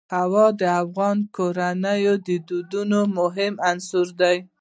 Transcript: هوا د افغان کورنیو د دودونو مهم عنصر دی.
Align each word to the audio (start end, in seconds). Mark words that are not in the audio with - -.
هوا 0.17 0.45
د 0.59 0.63
افغان 0.81 1.17
کورنیو 1.35 2.15
د 2.27 2.29
دودونو 2.47 2.99
مهم 3.17 3.53
عنصر 3.69 4.07
دی. 4.19 4.37